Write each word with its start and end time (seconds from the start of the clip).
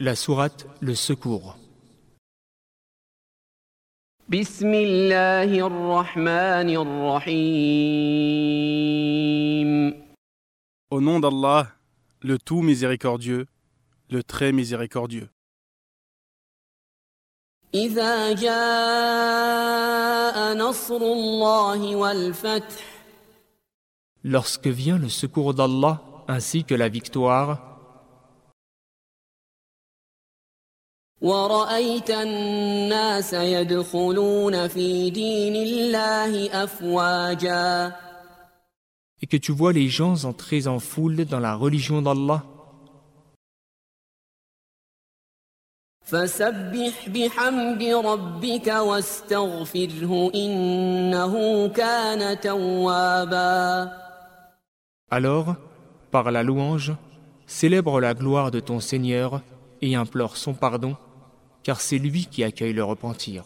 La 0.00 0.14
sourate 0.14 0.66
Le 0.82 0.94
Secours. 0.94 1.56
بسم 4.28 4.74
الله 4.74 5.66
الرحمن 5.66 6.76
الرحيم 6.76 8.06
Au 10.90 11.00
nom 11.00 11.18
d'Allah, 11.20 11.68
le 12.20 12.38
tout 12.38 12.60
miséricordieux, 12.60 13.46
le 14.10 14.22
très 14.22 14.52
miséricordieux. 14.52 15.28
إذا 17.74 18.32
جاء 18.32 18.56
نصر 20.54 20.96
الله 20.96 21.96
والفتح 21.96 22.84
Lorsque 24.24 24.66
vient 24.66 24.98
le 24.98 25.08
secours 25.08 25.54
d'Allah 25.54 26.02
ainsi 26.28 26.64
que 26.64 26.74
la 26.74 26.88
victoire, 26.88 27.69
ورأيت 31.20 32.10
الناس 32.10 33.32
يدخلون 33.32 34.68
في 34.68 35.10
دين 35.10 35.56
الله 35.56 36.64
أفواجا 36.64 37.92
et 39.22 39.26
que 39.26 39.38
tu 39.38 39.52
vois 39.52 39.72
les 39.72 39.88
gens 39.88 40.24
entrer 40.24 40.68
en 40.68 40.78
foule 40.78 41.24
dans 41.24 41.40
la 41.40 41.54
religion 41.54 42.02
d'Allah, 42.02 42.42
فسبح 46.06 47.08
بحمد 47.08 47.82
ربك 47.82 48.66
واستغفره 48.66 50.30
إنه 50.34 51.68
كان 51.68 52.40
توابا 52.40 53.90
alors, 55.10 55.54
par 56.10 56.32
la 56.32 56.42
louange, 56.42 56.92
célèbre 57.46 58.00
la 58.00 58.12
gloire 58.14 58.50
de 58.50 58.58
ton 58.58 58.80
Seigneur 58.80 59.40
et 59.80 59.94
implore 59.94 60.36
son 60.36 60.52
pardon, 60.52 60.96
car 61.63 61.81
c'est 61.81 61.97
lui 61.97 62.25
qui 62.25 62.43
accueille 62.43 62.73
le 62.73 62.83
repentir. 62.83 63.45